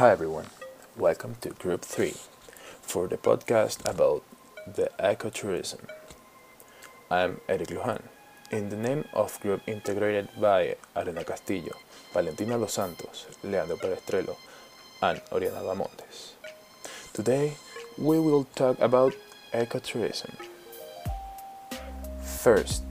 Hi 0.00 0.12
everyone, 0.12 0.46
welcome 0.96 1.34
to 1.42 1.50
Group 1.50 1.82
3 1.82 2.14
for 2.80 3.06
the 3.06 3.18
podcast 3.18 3.86
about 3.86 4.22
the 4.66 4.90
ecotourism. 4.98 5.80
I'm 7.10 7.42
Eric 7.46 7.68
Lujan, 7.68 8.00
in 8.50 8.70
the 8.70 8.78
name 8.78 9.04
of 9.12 9.38
group 9.40 9.60
integrated 9.66 10.30
by 10.40 10.76
Arena 10.96 11.22
Castillo, 11.22 11.74
Valentina 12.14 12.56
Los 12.56 12.72
Santos, 12.72 13.26
Leandro 13.44 13.76
Perestrelo, 13.76 14.36
and 15.02 15.20
Oriana 15.32 15.60
Bamontes. 15.60 16.32
Today 17.12 17.52
we 17.98 18.18
will 18.18 18.44
talk 18.54 18.80
about 18.80 19.12
ecotourism. 19.52 20.34
First, 22.22 22.89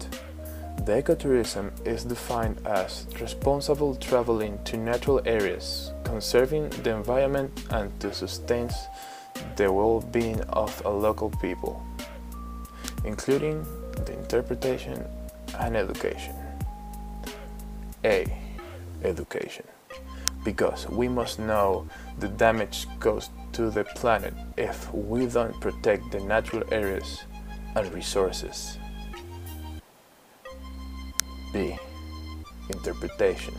ecotourism 0.91 1.71
is 1.85 2.03
defined 2.03 2.65
as 2.65 3.05
responsible 3.19 3.95
traveling 3.95 4.57
to 4.63 4.77
natural 4.77 5.21
areas, 5.25 5.91
conserving 6.03 6.69
the 6.83 6.91
environment 6.95 7.51
and 7.71 7.97
to 7.99 8.13
sustain 8.13 8.69
the 9.55 9.71
well-being 9.71 10.41
of 10.49 10.81
a 10.85 10.89
local 10.89 11.29
people, 11.41 11.85
including 13.03 13.63
the 14.05 14.13
interpretation 14.13 15.05
and 15.59 15.75
education. 15.75 16.35
A. 18.05 18.25
Education. 19.03 19.65
Because 20.45 20.87
we 20.87 21.07
must 21.09 21.39
know 21.39 21.87
the 22.19 22.29
damage 22.29 22.87
caused 22.99 23.31
to 23.53 23.69
the 23.69 23.83
planet 23.83 24.33
if 24.57 24.93
we 24.93 25.25
don't 25.25 25.59
protect 25.59 26.11
the 26.11 26.19
natural 26.21 26.63
areas 26.71 27.23
and 27.75 27.91
resources. 27.93 28.77
Interpretation. 32.79 33.53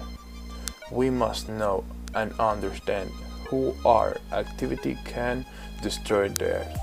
We 0.91 1.11
must 1.11 1.49
know 1.49 1.85
and 2.15 2.33
understand 2.41 3.11
who 3.49 3.75
our 3.85 4.17
activity 4.33 4.97
can 5.05 5.45
destroy 5.83 6.31
the 6.31 6.65
earth. 6.65 6.79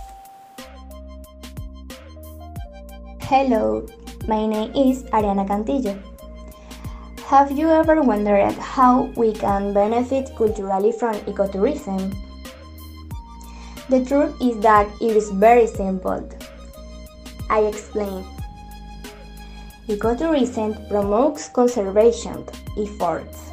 Hello, 3.22 3.88
my 4.28 4.46
name 4.46 4.70
is 4.76 5.04
Ariana 5.10 5.48
Cantillo. 5.50 5.98
Have 7.26 7.52
you 7.52 7.70
ever 7.70 8.02
wondered 8.04 8.54
how 8.54 9.10
we 9.18 9.34
can 9.34 9.74
benefit 9.74 10.30
culturally 10.38 10.92
from 10.94 11.16
ecotourism? 11.26 12.16
The 13.90 14.06
truth 14.06 14.40
is 14.40 14.60
that 14.62 14.88
it 15.02 15.18
is 15.18 15.32
very 15.32 15.66
simple. 15.66 16.22
I 17.50 17.62
explain. 17.62 18.24
Ecotourism 19.88 20.90
promotes 20.90 21.48
conservation 21.48 22.44
efforts. 22.78 23.52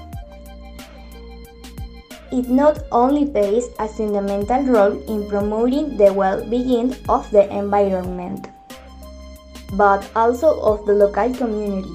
It 2.32 2.48
not 2.48 2.82
only 2.90 3.26
plays 3.26 3.68
a 3.78 3.86
fundamental 3.86 4.64
role 4.64 5.00
in 5.06 5.28
promoting 5.28 5.96
the 5.96 6.12
well-being 6.12 6.96
of 7.08 7.30
the 7.30 7.48
environment, 7.56 8.48
but 9.74 10.10
also 10.16 10.58
of 10.60 10.84
the 10.86 10.94
local 10.94 11.32
community. 11.34 11.94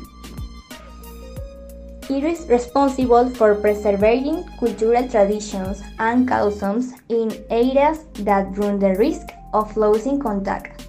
It 2.09 2.23
is 2.23 2.47
responsible 2.47 3.29
for 3.31 3.55
preserving 3.55 4.45
cultural 4.57 5.05
traditions 5.09 5.83
and 5.99 6.25
customs 6.25 6.93
in 7.09 7.29
areas 7.49 8.05
that 8.23 8.57
run 8.57 8.79
the 8.79 8.95
risk 8.95 9.27
of 9.53 9.75
losing 9.75 10.17
contact 10.17 10.87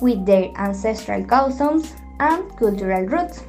with 0.00 0.24
their 0.24 0.50
ancestral 0.56 1.22
customs 1.26 1.92
and 2.20 2.56
cultural 2.56 3.02
roots. 3.06 3.42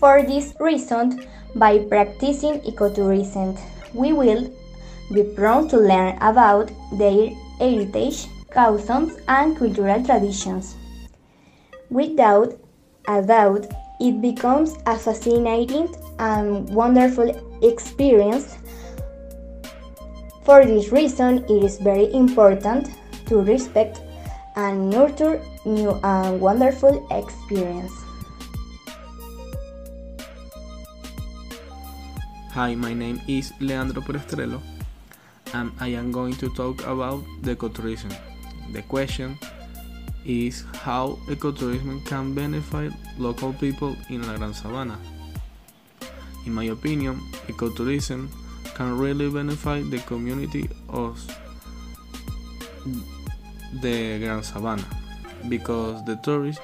For 0.00 0.22
this 0.22 0.54
reason, 0.58 1.28
by 1.54 1.78
practicing 1.84 2.60
ecotourism, 2.62 3.60
we 3.94 4.12
will 4.12 4.50
be 5.12 5.22
prone 5.22 5.68
to 5.68 5.76
learn 5.76 6.16
about 6.20 6.72
their 6.98 7.28
heritage, 7.58 8.26
customs, 8.50 9.18
and 9.28 9.56
cultural 9.56 10.02
traditions. 10.02 10.74
Without 11.90 12.58
a 13.06 13.22
doubt, 13.22 13.66
it 14.00 14.20
becomes 14.20 14.74
a 14.86 14.96
fascinating 14.96 15.94
and 16.18 16.68
wonderful 16.74 17.30
experience. 17.62 18.56
For 20.44 20.64
this 20.64 20.90
reason, 20.90 21.44
it 21.44 21.62
is 21.62 21.78
very 21.78 22.12
important 22.12 22.90
to 23.26 23.42
respect 23.42 24.00
and 24.56 24.90
nurture 24.90 25.40
new 25.64 25.98
and 26.02 26.40
wonderful 26.40 27.06
experience. 27.10 27.92
Hi, 32.52 32.74
my 32.74 32.92
name 32.92 33.20
is 33.28 33.52
Leandro 33.60 34.02
Perestrelo 34.02 34.60
and 35.54 35.72
I 35.80 35.88
am 35.88 36.12
going 36.12 36.34
to 36.36 36.50
talk 36.50 36.82
about 36.86 37.22
ecotourism. 37.42 38.12
The 38.72 38.82
question 38.82 39.38
is 40.24 40.64
how 40.82 41.18
ecotourism 41.28 42.04
can 42.06 42.34
benefit 42.34 42.92
local 43.18 43.52
people 43.54 43.96
in 44.10 44.26
La 44.26 44.36
Gran 44.36 44.52
Sabana. 44.52 44.98
In 46.44 46.52
my 46.52 46.64
opinion, 46.64 47.20
ecotourism 47.46 48.28
can 48.74 48.98
really 48.98 49.30
benefit 49.30 49.90
the 49.90 49.98
community 50.00 50.68
of 50.88 51.16
the 53.80 54.18
Gran 54.18 54.40
Sabana 54.42 55.01
because 55.48 56.04
the 56.04 56.16
tourists 56.16 56.62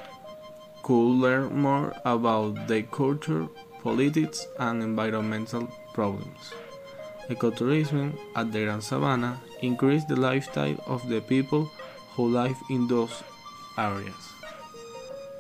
could 0.82 1.20
learn 1.20 1.56
more 1.56 1.94
about 2.04 2.66
their 2.66 2.82
culture, 2.82 3.46
politics, 3.82 4.46
and 4.58 4.82
environmental 4.82 5.68
problems. 5.92 6.52
Ecotourism 7.28 8.16
at 8.34 8.52
the 8.52 8.64
Gran 8.64 8.80
Sabana 8.80 9.36
increased 9.60 10.08
the 10.08 10.16
lifestyle 10.16 10.82
of 10.86 11.06
the 11.08 11.20
people 11.20 11.70
who 12.14 12.28
live 12.28 12.56
in 12.70 12.88
those 12.88 13.22
areas. 13.76 14.32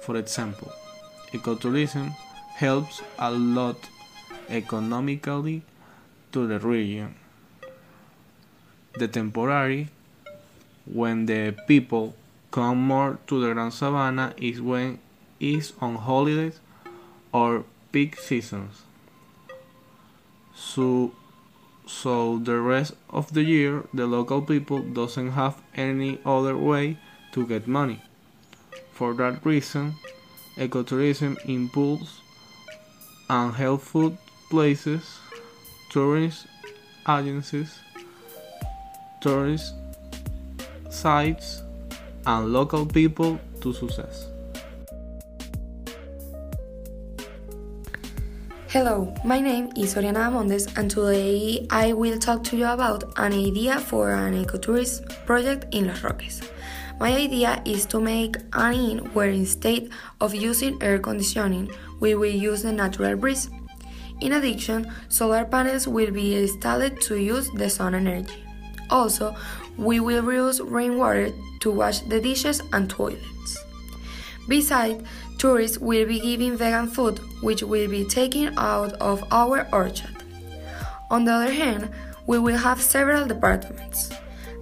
For 0.02 0.16
example, 0.16 0.72
ecotourism 1.32 2.14
helps 2.54 3.02
a 3.18 3.30
lot 3.30 3.88
economically 4.50 5.62
to 6.32 6.46
the 6.46 6.58
region. 6.58 7.14
The 8.98 9.08
temporary 9.08 9.88
when 10.84 11.26
the 11.26 11.54
people 11.66 12.14
come 12.50 12.78
more 12.78 13.18
to 13.26 13.40
the 13.40 13.52
Gran 13.52 13.70
Sabana 13.70 14.32
is 14.36 14.60
when 14.60 14.98
is 15.40 15.72
on 15.80 15.96
holidays 15.96 16.60
or 17.32 17.64
peak 17.92 18.16
seasons. 18.16 18.82
So 20.54 21.12
so 21.86 22.38
the 22.38 22.58
rest 22.60 22.94
of 23.10 23.32
the 23.32 23.42
year 23.42 23.84
the 23.94 24.06
local 24.06 24.42
people 24.42 24.80
doesn't 24.80 25.30
have 25.32 25.60
any 25.74 26.18
other 26.24 26.56
way 26.56 26.98
to 27.32 27.46
get 27.46 27.66
money. 27.66 28.02
For 28.92 29.14
that 29.14 29.44
reason, 29.44 29.94
ecotourism 30.56 31.38
impulse 31.48 32.20
and 33.30 33.54
helpful 33.54 34.18
places, 34.50 35.18
tourist 35.90 36.46
agencies, 37.08 37.78
tourist 39.20 39.74
sites, 40.90 41.62
and 42.28 42.52
local 42.52 42.84
people 42.84 43.40
to 43.62 43.72
success. 43.72 44.28
Hello, 48.68 49.14
my 49.24 49.40
name 49.40 49.72
is 49.78 49.96
Oriana 49.96 50.30
Mondes 50.30 50.66
and 50.76 50.90
today 50.90 51.66
I 51.70 51.94
will 51.94 52.18
talk 52.18 52.44
to 52.44 52.56
you 52.56 52.66
about 52.66 53.04
an 53.16 53.32
idea 53.32 53.80
for 53.80 54.12
an 54.12 54.44
ecotourism 54.44 55.08
project 55.24 55.74
in 55.74 55.86
Los 55.86 56.02
Roques. 56.02 56.46
My 57.00 57.16
idea 57.16 57.62
is 57.64 57.86
to 57.86 57.98
make 57.98 58.36
an 58.52 58.74
inn 58.74 58.98
where 59.14 59.30
instead 59.30 59.88
of 60.20 60.34
using 60.34 60.76
air 60.82 60.98
conditioning, 60.98 61.70
we 61.98 62.14
will 62.14 62.28
use 62.28 62.62
the 62.62 62.72
natural 62.72 63.16
breeze. 63.16 63.48
In 64.20 64.32
addition, 64.34 64.92
solar 65.08 65.46
panels 65.46 65.88
will 65.88 66.10
be 66.10 66.36
installed 66.36 67.00
to 67.02 67.16
use 67.16 67.48
the 67.54 67.70
sun 67.70 67.94
energy. 67.94 68.44
Also, 68.90 69.34
we 69.78 70.00
will 70.00 70.22
reuse 70.22 70.60
rainwater 70.62 71.32
to 71.60 71.70
wash 71.70 72.00
the 72.00 72.20
dishes 72.20 72.62
and 72.72 72.88
toilets. 72.88 73.64
Besides, 74.48 75.04
tourists 75.38 75.78
will 75.78 76.06
be 76.06 76.20
given 76.20 76.56
vegan 76.56 76.88
food, 76.88 77.18
which 77.42 77.62
will 77.62 77.88
be 77.88 78.04
taken 78.04 78.54
out 78.58 78.92
of 78.94 79.24
our 79.30 79.68
orchard. 79.72 80.16
On 81.10 81.24
the 81.24 81.32
other 81.32 81.52
hand, 81.52 81.90
we 82.26 82.38
will 82.38 82.56
have 82.56 82.80
several 82.80 83.26
departments. 83.26 84.10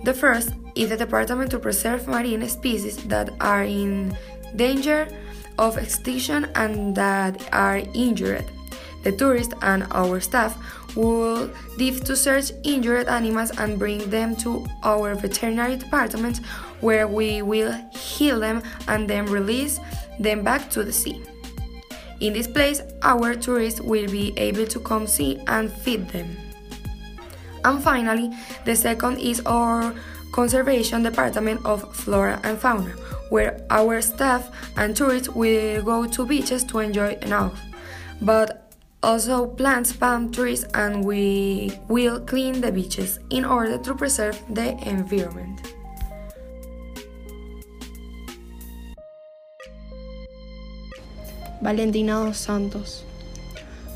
The 0.04 0.14
first 0.14 0.52
is 0.74 0.90
the 0.90 0.96
Department 0.96 1.50
to 1.50 1.58
Preserve 1.58 2.06
Marine 2.06 2.46
Species 2.48 2.96
that 3.08 3.30
are 3.40 3.64
in 3.64 4.16
danger 4.54 5.08
of 5.58 5.78
extinction 5.78 6.46
and 6.54 6.94
that 6.94 7.48
are 7.52 7.82
injured. 7.94 8.44
The 9.06 9.12
tourists 9.12 9.54
and 9.62 9.86
our 9.92 10.18
staff 10.18 10.58
will 10.96 11.48
leave 11.78 12.02
to 12.06 12.16
search 12.16 12.50
injured 12.64 13.06
animals 13.06 13.52
and 13.56 13.78
bring 13.78 14.10
them 14.10 14.34
to 14.42 14.66
our 14.82 15.14
veterinary 15.14 15.76
department 15.76 16.38
where 16.80 17.06
we 17.06 17.40
will 17.40 17.70
heal 17.92 18.40
them 18.40 18.64
and 18.88 19.08
then 19.08 19.26
release 19.26 19.78
them 20.18 20.42
back 20.42 20.68
to 20.70 20.82
the 20.82 20.92
sea. 20.92 21.22
In 22.18 22.32
this 22.32 22.48
place, 22.48 22.82
our 23.02 23.36
tourists 23.36 23.80
will 23.80 24.10
be 24.10 24.36
able 24.36 24.66
to 24.66 24.80
come 24.80 25.06
see 25.06 25.38
and 25.46 25.70
feed 25.70 26.08
them. 26.08 26.36
And 27.64 27.80
finally, 27.80 28.36
the 28.64 28.74
second 28.74 29.20
is 29.20 29.40
our 29.46 29.94
conservation 30.32 31.04
department 31.04 31.64
of 31.64 31.94
flora 31.94 32.40
and 32.42 32.58
fauna, 32.58 32.90
where 33.30 33.64
our 33.70 34.00
staff 34.00 34.50
and 34.76 34.96
tourists 34.96 35.28
will 35.28 35.80
go 35.84 36.08
to 36.08 36.26
beaches 36.26 36.64
to 36.64 36.80
enjoy 36.80 37.16
enough, 37.22 37.56
but 38.20 38.65
also 39.06 39.46
plant 39.46 39.98
palm 40.00 40.32
trees 40.32 40.64
and 40.74 41.04
we 41.04 41.70
will 41.86 42.18
clean 42.18 42.60
the 42.60 42.72
beaches 42.72 43.20
in 43.30 43.44
order 43.44 43.78
to 43.78 43.94
preserve 43.94 44.36
the 44.50 44.76
environment. 44.88 45.72
Valentina 51.62 52.24
dos 52.24 52.36
Santos. 52.36 53.04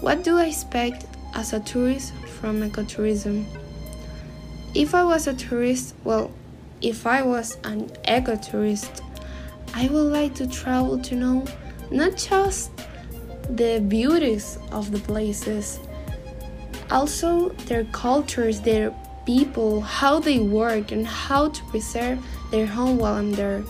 What 0.00 0.22
do 0.22 0.38
I 0.38 0.46
expect 0.46 1.06
as 1.34 1.52
a 1.54 1.60
tourist 1.60 2.14
from 2.38 2.62
ecotourism? 2.62 3.44
If 4.76 4.94
I 4.94 5.02
was 5.02 5.26
a 5.26 5.34
tourist, 5.34 5.96
well, 6.04 6.30
if 6.82 7.04
I 7.04 7.22
was 7.22 7.58
an 7.64 7.90
ecotourist, 8.04 9.02
I 9.74 9.88
would 9.88 10.12
like 10.12 10.34
to 10.36 10.46
travel 10.46 11.00
to 11.00 11.16
know 11.16 11.44
not 11.90 12.16
just 12.16 12.70
the 13.56 13.80
beauties 13.80 14.58
of 14.70 14.92
the 14.92 14.98
places, 15.00 15.80
also 16.90 17.50
their 17.66 17.84
cultures, 17.86 18.60
their 18.60 18.94
people, 19.26 19.80
how 19.80 20.18
they 20.18 20.38
work, 20.38 20.92
and 20.92 21.06
how 21.06 21.48
to 21.48 21.64
preserve 21.64 22.24
their 22.50 22.66
home 22.66 22.98
while 22.98 23.14
I'm 23.14 23.32
there. 23.32 23.62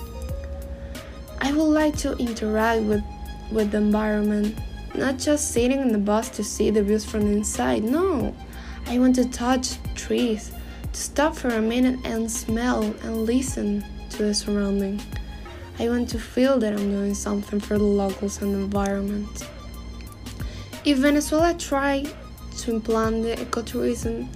I 1.41 1.53
would 1.53 1.65
like 1.65 1.97
to 1.99 2.17
interact 2.17 2.83
with, 2.83 3.03
with 3.51 3.71
the 3.71 3.79
environment, 3.79 4.59
not 4.95 5.19
just 5.19 5.53
sitting 5.53 5.81
in 5.81 5.93
the 5.93 5.99
bus 5.99 6.29
to 6.31 6.45
see 6.45 6.71
the 6.71 6.83
views 6.83 7.05
from 7.05 7.23
inside. 7.23 7.83
No, 7.83 8.35
I 8.87 8.99
want 8.99 9.15
to 9.17 9.29
touch 9.29 9.77
trees, 9.95 10.53
to 10.93 11.01
stop 11.01 11.37
for 11.37 11.49
a 11.49 11.63
minute 11.63 11.99
and 12.05 12.31
smell 12.31 12.83
and 12.83 13.25
listen 13.25 13.85
to 14.11 14.25
the 14.25 14.35
surrounding. 14.35 15.01
I 15.79 15.89
want 15.89 16.11
to 16.11 16.19
feel 16.19 16.59
that 16.59 16.75
I'm 16.75 16.91
doing 16.91 17.15
something 17.15 17.59
for 17.59 17.79
the 17.79 17.85
locals 17.85 18.43
and 18.43 18.55
the 18.55 18.59
environment. 18.59 19.47
If 20.85 20.99
Venezuela 20.99 21.55
try 21.55 22.07
to 22.59 22.71
implant 22.71 23.23
the 23.23 23.37
ecotourism, 23.37 24.29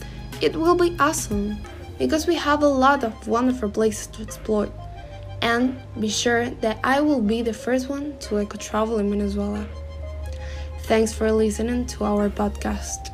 it 0.43 0.55
will 0.55 0.75
be 0.75 0.95
awesome 1.01 1.57
because 1.99 2.27
we 2.27 2.35
have 2.35 2.63
a 2.63 2.69
lot 2.69 3.03
of 3.03 3.27
wonderful 3.27 3.71
places 3.71 4.09
to 4.09 4.23
explore. 4.23 4.69
And 5.41 5.79
be 5.99 6.09
sure 6.09 6.51
that 6.61 6.79
I 6.85 7.01
will 7.01 7.21
be 7.21 7.43
the 7.43 7.55
first 7.55 7.89
one 7.89 8.19
to 8.21 8.41
eco 8.41 8.59
travel 8.59 8.99
in 8.99 9.11
Venezuela. 9.11 9.67
Thanks 10.83 11.13
for 11.13 11.33
listening 11.33 11.87
to 11.87 12.05
our 12.05 12.29
podcast. 12.29 13.14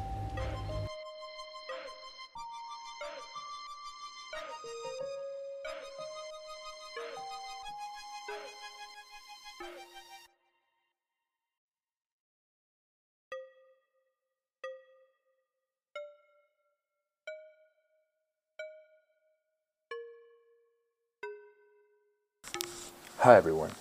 Hi 23.23 23.37
everyone, 23.37 23.73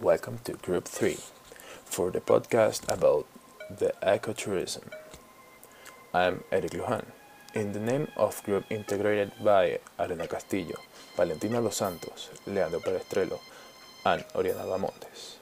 welcome 0.00 0.40
to 0.42 0.54
Group 0.54 0.88
3 0.88 1.18
for 1.84 2.10
the 2.10 2.20
podcast 2.20 2.82
about 2.92 3.28
the 3.70 3.94
ecotourism. 4.02 4.90
I'm 6.12 6.42
Eric 6.50 6.72
Lujan, 6.72 7.04
in 7.54 7.74
the 7.74 7.78
name 7.78 8.08
of 8.16 8.42
group 8.42 8.64
integrated 8.70 9.30
by 9.44 9.78
Arena 10.00 10.26
Castillo, 10.26 10.74
Valentina 11.16 11.60
Los 11.60 11.76
Santos, 11.76 12.30
Leandro 12.44 12.80
Perestrelo, 12.80 13.38
and 14.04 14.24
Oriana 14.34 14.64
Bamontes. 14.64 15.36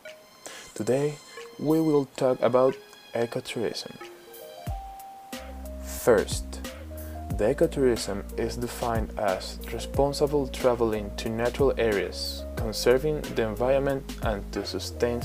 Today 0.75 1.15
we 1.59 1.81
will 1.81 2.05
talk 2.05 2.39
about 2.43 2.77
ecotourism. 3.15 3.97
First, 5.83 6.66
the 7.31 7.55
ecotourism 7.55 8.25
is 8.39 8.57
defined 8.57 9.11
as 9.19 9.59
responsible 9.73 10.49
traveling 10.49 11.11
to 11.17 11.29
natural 11.29 11.75
areas, 11.77 12.45
conserving 12.57 13.21
the 13.35 13.43
environment 13.43 14.03
and 14.23 14.51
to 14.53 14.65
sustain 14.65 15.23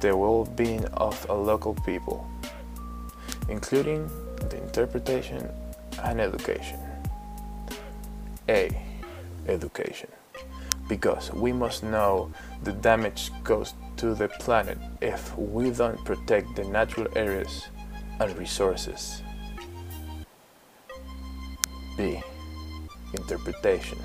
the 0.00 0.16
well-being 0.16 0.84
of 0.94 1.26
a 1.28 1.34
local 1.34 1.74
people, 1.84 2.26
including 3.48 4.08
the 4.48 4.62
interpretation 4.62 5.46
and 6.04 6.20
education. 6.20 6.78
A. 8.48 8.70
Education. 9.46 10.08
Because 10.88 11.30
we 11.32 11.52
must 11.52 11.82
know 11.82 12.32
the 12.62 12.72
damage 12.72 13.30
caused 13.44 13.74
to 13.98 14.14
the 14.14 14.28
planet 14.40 14.78
if 15.02 15.36
we 15.36 15.70
don't 15.70 16.02
protect 16.06 16.56
the 16.56 16.64
natural 16.64 17.06
areas 17.14 17.68
and 18.20 18.36
resources. 18.38 19.22
Interpretation. 23.28 23.98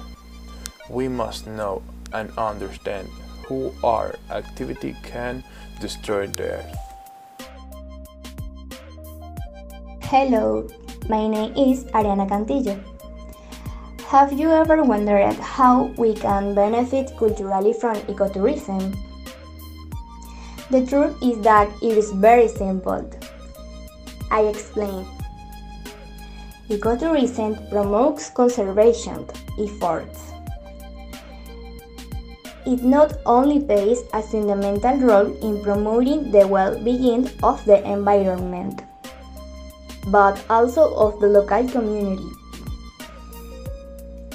We 0.89 1.07
must 1.07 1.47
know 1.47 1.81
and 2.11 2.29
understand 2.37 3.07
who 3.47 3.71
our 3.81 4.15
activity 4.29 4.97
can 5.01 5.45
destroy 5.79 6.27
the 6.27 6.59
earth. 6.59 6.75
Hello, 10.03 10.67
my 11.07 11.25
name 11.31 11.55
is 11.55 11.85
Ariana 11.95 12.27
Cantillo. 12.27 12.75
Have 14.11 14.33
you 14.33 14.51
ever 14.51 14.83
wondered 14.83 15.39
how 15.39 15.85
we 15.95 16.13
can 16.13 16.53
benefit 16.53 17.15
culturally 17.15 17.71
from 17.71 17.95
ecotourism? 18.11 18.91
The 20.69 20.85
truth 20.85 21.15
is 21.23 21.39
that 21.47 21.71
it 21.81 21.97
is 21.97 22.11
very 22.11 22.49
simple. 22.49 23.09
I 24.29 24.41
explain. 24.51 25.07
Ecotourism 26.73 27.69
promotes 27.69 28.31
conservation 28.31 29.27
efforts. 29.59 30.31
It 32.65 32.81
not 32.81 33.13
only 33.27 33.59
plays 33.59 34.01
a 34.11 34.23
fundamental 34.23 34.97
role 34.97 35.37
in 35.43 35.61
promoting 35.61 36.31
the 36.31 36.47
well-being 36.47 37.29
of 37.43 37.63
the 37.65 37.77
environment, 37.87 38.81
but 40.07 40.43
also 40.49 40.95
of 40.95 41.19
the 41.19 41.27
local 41.27 41.69
community. 41.69 42.31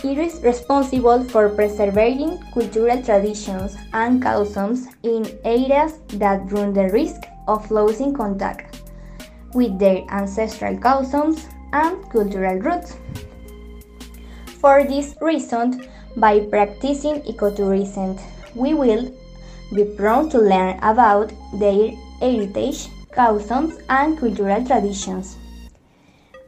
It 0.04 0.16
is 0.16 0.40
responsible 0.45 1.25
for 1.25 1.49
preserving 1.49 2.38
cultural 2.54 3.02
traditions 3.02 3.76
and 3.92 4.23
customs 4.23 4.87
in 5.02 5.26
areas 5.45 5.99
that 6.23 6.52
run 6.52 6.73
the 6.73 6.88
risk 6.90 7.23
of 7.49 7.68
losing 7.73 8.14
contact 8.14 8.83
with 9.54 9.76
their 9.80 10.04
ancestral 10.11 10.78
customs 10.78 11.49
and 11.73 12.11
cultural 12.11 12.59
roots. 12.59 12.97
For 14.61 14.85
this 14.85 15.15
reason, 15.21 15.87
by 16.17 16.41
practicing 16.41 17.23
ecotourism, 17.23 18.21
we 18.55 18.75
will 18.75 19.15
be 19.75 19.85
prone 19.85 20.29
to 20.31 20.39
learn 20.39 20.79
about 20.83 21.33
their 21.59 21.91
heritage, 22.21 22.89
customs, 23.13 23.79
and 23.89 24.19
cultural 24.19 24.65
traditions. 24.65 25.37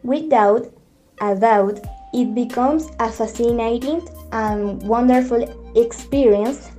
Without 0.03 0.73
a 1.21 1.37
doubt, 1.37 1.81
it 2.13 2.35
becomes 2.35 2.91
a 2.99 3.11
fascinating 3.11 4.09
and 4.33 4.83
wonderful 4.83 5.45
experience. 5.77 6.71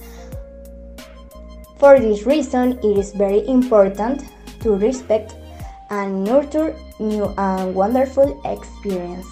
For 1.78 2.00
this 2.00 2.26
reason, 2.26 2.80
it 2.80 2.98
is 2.98 3.14
very 3.14 3.48
important 3.48 4.26
to 4.62 4.76
respect 4.76 5.36
and 5.90 6.24
nurture 6.24 6.76
new 7.01 7.34
and 7.38 7.74
wonderful 7.74 8.39
experience. 8.46 9.25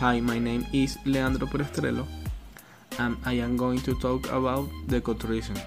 Hi, 0.00 0.18
my 0.18 0.38
name 0.38 0.66
is 0.72 0.98
Leandro 1.04 1.46
Perestrelo 1.46 2.06
and 2.98 3.16
I 3.24 3.34
am 3.34 3.56
going 3.56 3.80
to 3.82 3.94
talk 4.00 4.26
about 4.32 4.66
ecotourism. 4.88 5.60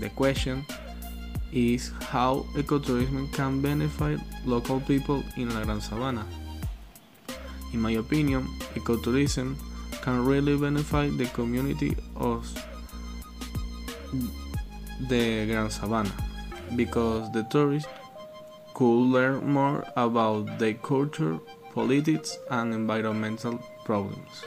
The 0.00 0.08
question 0.10 0.64
is 1.52 1.90
how 2.00 2.46
ecotourism 2.54 3.32
can 3.34 3.60
benefit 3.60 4.20
local 4.46 4.80
people 4.80 5.22
in 5.36 5.52
La 5.52 5.64
Gran 5.64 5.80
Sabana. 5.80 6.24
In 7.74 7.80
my 7.80 7.92
opinion, 7.92 8.46
ecotourism 8.74 9.56
can 10.00 10.24
really 10.24 10.56
benefit 10.56 11.18
the 11.18 11.26
community 11.26 11.96
of 12.16 12.46
the 15.10 15.46
Gran 15.46 15.68
Sabana 15.68 16.33
because 16.76 17.30
the 17.32 17.44
tourists 17.44 17.88
could 18.74 19.06
learn 19.12 19.46
more 19.46 19.84
about 19.96 20.58
their 20.58 20.74
culture, 20.74 21.38
politics, 21.74 22.38
and 22.50 22.74
environmental 22.74 23.60
problems. 23.84 24.44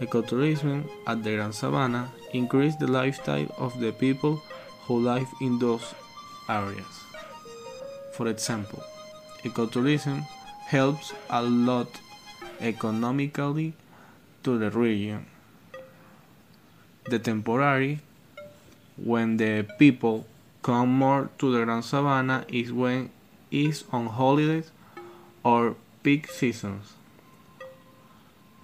Ecotourism 0.00 0.88
at 1.06 1.22
the 1.22 1.36
Gran 1.36 1.50
Sabana 1.50 2.08
increased 2.32 2.80
the 2.80 2.86
lifestyle 2.88 3.46
of 3.58 3.78
the 3.78 3.92
people 3.92 4.42
who 4.86 4.98
live 4.98 5.28
in 5.40 5.58
those 5.58 5.94
areas. 6.48 7.04
For 8.12 8.26
example, 8.28 8.82
ecotourism 9.44 10.26
helps 10.66 11.12
a 11.30 11.42
lot 11.42 11.88
economically 12.60 13.74
to 14.42 14.58
the 14.58 14.70
region. 14.70 15.26
The 17.06 17.18
temporary, 17.18 18.00
when 18.96 19.36
the 19.36 19.66
people 19.78 20.26
come 20.64 20.88
more 20.88 21.28
to 21.38 21.52
the 21.52 21.64
Gran 21.64 21.82
Sabana, 21.82 22.44
is 22.48 22.72
when 22.72 23.10
is 23.50 23.84
on 23.92 24.06
holidays 24.06 24.72
or 25.44 25.76
peak 26.02 26.26
seasons. 26.28 26.94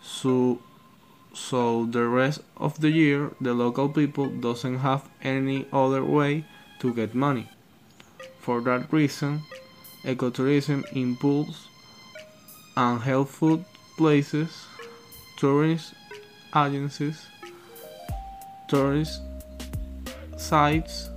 So, 0.02 0.60
so 1.34 1.84
the 1.84 2.06
rest 2.06 2.40
of 2.56 2.80
the 2.80 2.90
year, 2.90 3.32
the 3.40 3.52
local 3.52 3.90
people 3.90 4.28
doesn't 4.28 4.78
have 4.78 5.08
any 5.22 5.66
other 5.72 6.02
way 6.02 6.46
to 6.80 6.94
get 6.94 7.14
money. 7.14 7.48
For 8.40 8.62
that 8.62 8.90
reason, 8.90 9.42
ecotourism 10.02 10.84
impulse 10.96 11.68
and 12.76 13.00
places, 13.98 14.66
tourist 15.36 15.92
agencies, 16.56 17.26
tourist 18.68 19.20
sites, 20.38 21.10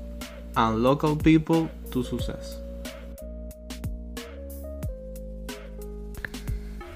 and 0.55 0.83
local 0.83 1.15
people 1.15 1.69
to 1.91 2.03
success. 2.03 2.57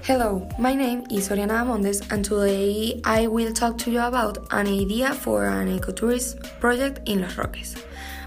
Hello, 0.03 0.47
my 0.57 0.73
name 0.73 1.03
is 1.11 1.29
Oriana 1.29 1.65
Mondes 1.65 1.99
and 2.11 2.23
today 2.23 3.01
I 3.03 3.27
will 3.27 3.51
talk 3.51 3.77
to 3.79 3.91
you 3.91 3.99
about 3.99 4.37
an 4.51 4.67
idea 4.67 5.13
for 5.13 5.45
an 5.45 5.67
ecotourism 5.77 6.59
project 6.61 7.01
in 7.09 7.21
Los 7.21 7.35
Roques. 7.35 7.75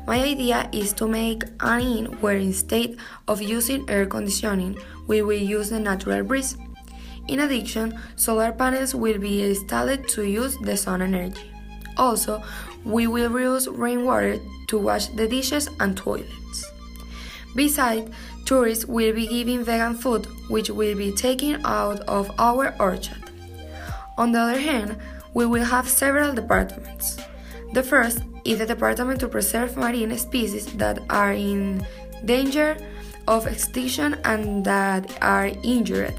My 0.06 0.22
idea 0.22 0.68
is 0.72 0.92
to 0.94 1.08
make 1.08 1.44
an 1.60 1.80
inn 1.80 2.06
where 2.20 2.36
instead 2.36 2.96
of 3.28 3.40
using 3.40 3.88
air 3.88 4.04
conditioning, 4.04 4.76
we 5.06 5.22
will 5.22 5.40
use 5.40 5.70
the 5.70 5.80
natural 5.80 6.22
breeze. 6.22 6.56
In 7.28 7.40
addition, 7.40 7.98
solar 8.16 8.52
panels 8.52 8.94
will 8.94 9.18
be 9.18 9.42
installed 9.42 10.06
to 10.08 10.24
use 10.24 10.58
the 10.58 10.76
sun 10.76 11.00
energy. 11.00 11.50
Also, 11.96 12.42
we 12.84 13.06
will 13.06 13.30
reuse 13.30 13.68
rainwater 13.70 14.38
to 14.70 14.78
wash 14.78 15.06
the 15.06 15.26
dishes 15.26 15.68
and 15.80 15.96
toilets. 15.96 16.70
Besides, 17.56 18.08
tourists 18.44 18.86
will 18.86 19.12
be 19.12 19.26
given 19.26 19.64
vegan 19.64 19.94
food, 19.94 20.26
which 20.48 20.70
will 20.70 20.96
be 20.96 21.10
taken 21.10 21.60
out 21.66 22.00
of 22.06 22.30
our 22.38 22.74
orchard. 22.78 23.30
On 24.16 24.30
the 24.30 24.38
other 24.38 24.60
hand, 24.60 24.96
we 25.34 25.44
will 25.44 25.64
have 25.64 25.88
several 25.88 26.32
departments. 26.32 27.18
The 27.74 27.82
first 27.82 28.22
is 28.44 28.58
the 28.58 28.66
Department 28.66 29.18
to 29.20 29.28
Preserve 29.28 29.76
Marine 29.76 30.16
Species 30.16 30.66
that 30.74 30.98
are 31.10 31.32
in 31.32 31.84
danger 32.24 32.76
of 33.26 33.46
extinction 33.46 34.18
and 34.24 34.64
that 34.64 35.10
are 35.22 35.50
injured. 35.64 36.14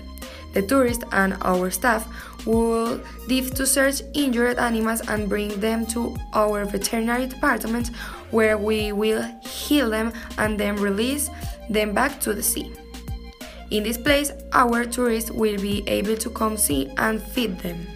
The 0.54 0.62
tourists 0.62 1.04
and 1.12 1.38
our 1.42 1.72
staff 1.72 2.08
will 2.46 3.00
leave 3.28 3.54
to 3.56 3.66
search 3.66 4.02
injured 4.14 4.60
animals 4.60 5.02
and 5.08 5.30
bring 5.30 5.60
them 5.60 5.86
to 5.88 6.18
our 6.34 6.66
veterinary 6.66 7.28
department 7.28 7.92
where 8.32 8.58
we 8.58 8.92
will 8.92 9.24
heal 9.44 9.90
them 9.90 10.14
and 10.38 10.60
then 10.60 10.76
release 10.76 11.30
them 11.70 11.94
back 11.94 12.20
to 12.22 12.34
the 12.34 12.44
sea. 12.44 12.72
In 13.70 13.84
this 13.84 13.98
place, 13.98 14.32
our 14.52 14.84
tourists 14.84 15.32
will 15.32 15.58
be 15.58 15.84
able 15.88 16.18
to 16.18 16.30
come 16.30 16.58
see 16.58 16.92
and 16.98 17.22
feed 17.22 17.58
them. 17.60 17.88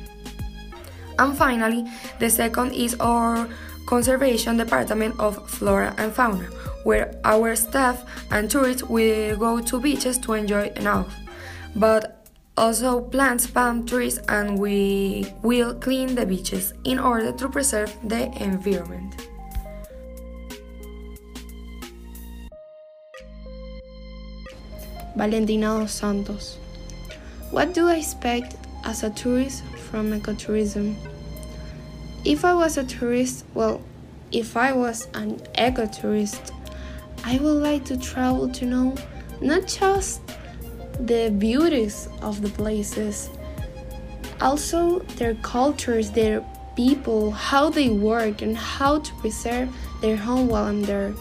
And 1.20 1.38
finally, 1.38 1.86
the 2.20 2.30
second 2.30 2.74
is 2.74 2.96
our 3.00 3.48
Conservation 3.86 4.58
Department 4.58 5.20
of 5.20 5.50
Flora 5.50 5.94
and 5.98 6.14
Fauna, 6.14 6.46
where 6.84 7.14
our 7.24 7.56
staff 7.56 8.04
and 8.32 8.50
tourists 8.50 8.84
will 8.84 9.38
go 9.38 9.60
to 9.62 9.80
beaches 9.80 10.18
to 10.20 10.34
enjoy 10.34 10.72
enough, 10.76 11.14
but 11.76 12.26
also 12.58 13.02
plant 13.02 13.54
palm 13.54 13.86
trees 13.86 14.18
and 14.30 14.58
we 14.58 15.26
will 15.44 15.76
clean 15.76 16.16
the 16.16 16.26
beaches 16.26 16.74
in 16.86 16.98
order 16.98 17.32
to 17.34 17.50
preserve 17.50 17.94
the 18.04 18.32
environment. 18.42 19.28
Valentina 25.16 25.80
dos 25.80 25.92
Santos. 25.92 26.58
What 27.52 27.74
do 27.74 27.88
I 27.88 27.98
expect 27.98 28.56
as 28.84 29.04
a 29.04 29.10
tourist 29.10 29.64
from 29.90 30.12
ecotourism? 30.12 30.96
If 32.26 32.44
I 32.44 32.54
was 32.54 32.78
a 32.78 32.84
tourist, 32.84 33.46
well, 33.54 33.82
if 34.32 34.58
I 34.58 34.74
was 34.74 35.08
an 35.14 35.40
ecotourist, 35.56 36.52
I 37.24 37.38
would 37.38 37.62
like 37.62 37.86
to 37.86 37.98
travel 37.98 38.50
to 38.50 38.66
know 38.66 38.96
not 39.42 39.68
just 39.68 40.22
the 41.00 41.30
beauties 41.38 42.10
of 42.22 42.42
the 42.42 42.50
places, 42.50 43.30
also 44.42 45.00
their 45.18 45.36
cultures, 45.36 46.12
their 46.12 46.44
people, 46.76 47.32
how 47.32 47.70
they 47.70 47.90
work, 47.90 48.42
and 48.42 48.58
how 48.58 49.00
to 49.00 49.14
preserve 49.16 49.70
their 50.02 50.18
home 50.18 50.48
while 50.48 50.66
I'm 50.66 50.82
there. 50.84 51.14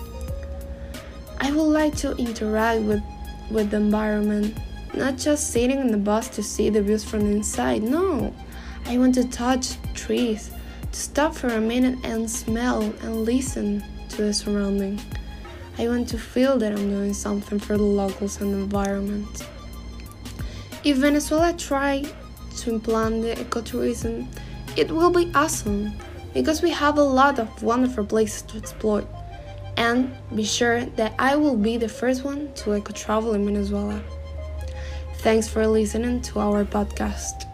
I 1.39 1.53
would 1.53 1.63
like 1.63 1.97
to 1.99 2.17
interact 2.17 2.83
with, 2.83 3.03
with 3.51 3.71
the 3.71 3.77
environment, 3.77 4.57
not 4.95 5.17
just 5.17 5.51
sitting 5.51 5.81
in 5.81 5.91
the 5.91 5.99
bus 5.99 6.29
to 6.31 6.43
see 6.43 6.71
the 6.71 6.83
views 6.83 7.05
from 7.05 7.21
inside. 7.21 7.83
No, 7.83 8.35
I 8.87 8.99
want 8.99 9.15
to 9.15 9.29
touch 9.29 9.77
trees, 9.95 10.51
to 10.93 10.99
stop 10.99 11.35
for 11.35 11.49
a 11.49 11.61
minute 11.61 11.99
and 12.05 12.31
smell 12.31 12.83
and 12.83 13.25
listen 13.25 13.83
to 14.11 14.23
the 14.23 14.35
surrounding. 14.35 15.01
I 15.79 15.89
want 15.89 16.09
to 16.11 16.19
feel 16.19 16.57
that 16.59 16.73
I'm 16.73 16.89
doing 16.91 17.15
something 17.15 17.59
for 17.59 17.77
the 17.77 17.83
locals 17.83 18.41
and 18.41 18.53
the 18.53 18.59
environment. 18.59 19.47
If 20.85 20.99
Venezuela 20.99 21.53
try 21.55 22.05
to 22.59 22.71
implant 22.75 23.23
the 23.23 23.35
ecotourism, 23.35 24.29
it 24.77 24.91
will 24.91 25.11
be 25.11 25.33
awesome 25.35 25.93
because 26.33 26.63
we 26.63 26.71
have 26.71 26.99
a 26.99 27.03
lot 27.03 27.39
of 27.39 27.63
wonderful 27.63 28.05
places 28.05 28.43
to 28.43 28.59
explore. 28.59 29.05
And 29.77 30.17
be 30.35 30.45
sure 30.45 30.85
that 30.97 31.15
I 31.19 31.37
will 31.37 31.57
be 31.57 31.77
the 31.77 31.89
first 31.89 32.25
one 32.25 32.53
to 32.55 32.75
eco 32.75 32.93
travel 32.93 33.35
in 33.35 33.45
Venezuela. 33.45 34.03
Thanks 35.19 35.49
for 35.49 35.67
listening 35.67 36.21
to 36.23 36.41
our 36.41 36.65
podcast. 36.65 37.54